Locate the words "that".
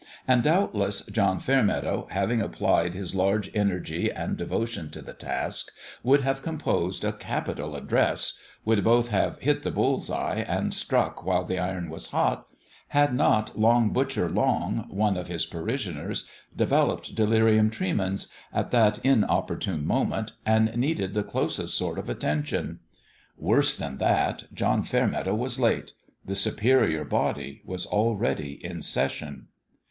18.71-18.97, 23.99-24.45